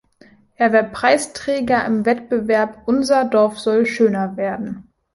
Er 0.55 0.73
war 0.73 0.81
Preisträger 0.81 1.85
im 1.85 2.07
Wettbewerb 2.07 2.79
„Unser 2.87 3.23
Dorf 3.25 3.59
soll 3.59 3.85
schöner 3.85 4.35
werden“. 4.35 4.89